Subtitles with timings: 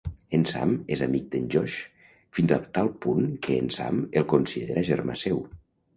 [0.35, 1.75] En Sam és amic d'en Josh,
[2.37, 5.39] fins a tal punt que en Sam el considera germà seu.